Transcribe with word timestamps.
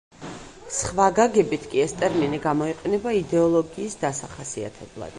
სხვა 0.77 1.05
გაგებით 1.19 1.69
კი 1.75 1.83
ეს 1.85 1.95
ტერმინი 2.01 2.41
გამოიყენება 2.49 3.17
იდეოლოგიის 3.23 4.03
დასახასიათებლად. 4.07 5.09